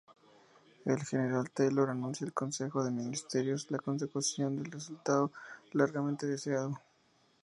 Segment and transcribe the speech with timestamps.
[0.83, 5.29] El general Taylor, anuncia al Consejo de Ministros la consecución del resultado
[5.73, 6.79] largamente deseado.